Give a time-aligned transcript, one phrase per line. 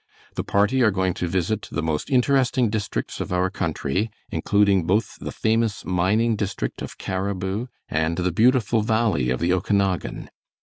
[0.33, 5.15] The party are going to visit the most interesting districts of our country, including both
[5.21, 10.31] the famous mining district of Cariboo and the beautiful valley of the Okanagan.